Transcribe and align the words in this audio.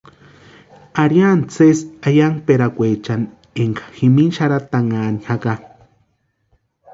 Arhintʼa 1.01 1.51
sésï 1.55 1.85
eyamperakweechani 2.09 3.29
énka 3.63 3.83
jimini 3.95 4.35
xarhatanhani 4.37 5.19
jaka. 5.25 5.53